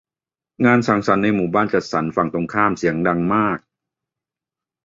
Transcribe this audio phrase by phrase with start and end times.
[0.65, 3.59] งานสังสรรค์ในหมู่บ้านจัดสรรฝั่งตรงข้ามเสียงดังมาก